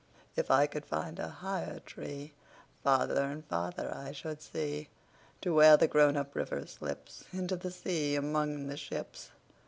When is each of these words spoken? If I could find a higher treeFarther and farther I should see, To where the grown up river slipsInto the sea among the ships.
If 0.35 0.49
I 0.49 0.65
could 0.65 0.87
find 0.87 1.19
a 1.19 1.27
higher 1.29 1.79
treeFarther 1.81 3.19
and 3.19 3.45
farther 3.45 3.93
I 3.95 4.11
should 4.13 4.41
see, 4.41 4.89
To 5.41 5.53
where 5.53 5.77
the 5.77 5.85
grown 5.87 6.17
up 6.17 6.33
river 6.33 6.61
slipsInto 6.61 7.61
the 7.61 7.69
sea 7.69 8.15
among 8.15 8.65
the 8.65 8.77
ships. 8.77 9.29